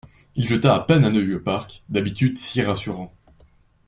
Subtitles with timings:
[0.35, 3.13] Il jeta à peine un œil au parc, d’habitude si rassurant.